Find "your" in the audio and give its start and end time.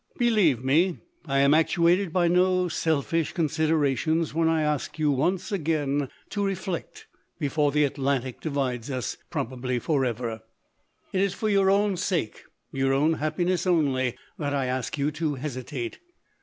11.49-11.69, 12.71-12.93